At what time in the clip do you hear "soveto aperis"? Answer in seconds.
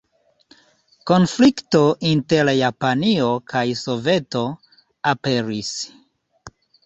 3.83-5.71